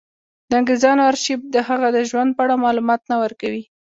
[0.49, 3.63] د انګرېزانو ارشیف د هغه د ژوند په اړه معلومات نه ورکوي.